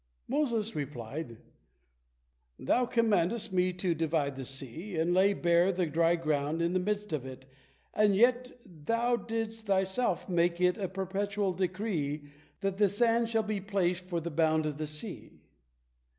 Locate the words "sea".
4.43-4.95, 14.87-15.43